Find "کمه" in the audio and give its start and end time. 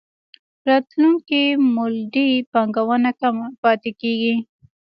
3.19-3.47